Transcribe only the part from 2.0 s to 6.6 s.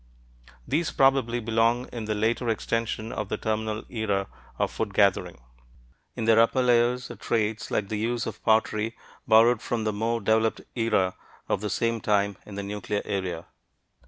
the later extension of the terminal era of food gathering; in their